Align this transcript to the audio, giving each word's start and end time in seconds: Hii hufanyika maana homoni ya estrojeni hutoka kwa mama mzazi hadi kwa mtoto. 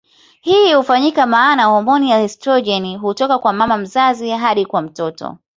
Hii 0.41 0.73
hufanyika 0.73 1.25
maana 1.25 1.65
homoni 1.65 2.09
ya 2.11 2.21
estrojeni 2.23 2.97
hutoka 2.97 3.39
kwa 3.39 3.53
mama 3.53 3.77
mzazi 3.77 4.29
hadi 4.29 4.65
kwa 4.65 4.81
mtoto. 4.81 5.37